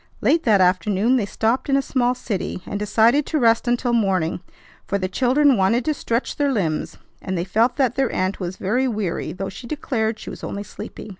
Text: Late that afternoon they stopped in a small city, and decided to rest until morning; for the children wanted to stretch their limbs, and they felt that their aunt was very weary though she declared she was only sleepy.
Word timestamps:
Late 0.19 0.41
that 0.45 0.61
afternoon 0.61 1.17
they 1.17 1.27
stopped 1.27 1.69
in 1.69 1.77
a 1.77 1.81
small 1.83 2.15
city, 2.15 2.63
and 2.65 2.79
decided 2.79 3.23
to 3.27 3.37
rest 3.37 3.67
until 3.67 3.93
morning; 3.93 4.39
for 4.87 4.97
the 4.97 5.07
children 5.07 5.55
wanted 5.57 5.85
to 5.85 5.93
stretch 5.93 6.37
their 6.37 6.51
limbs, 6.51 6.97
and 7.21 7.37
they 7.37 7.45
felt 7.45 7.75
that 7.75 7.93
their 7.93 8.11
aunt 8.11 8.39
was 8.39 8.57
very 8.57 8.87
weary 8.87 9.31
though 9.31 9.47
she 9.49 9.67
declared 9.67 10.17
she 10.17 10.31
was 10.31 10.43
only 10.43 10.63
sleepy. 10.63 11.09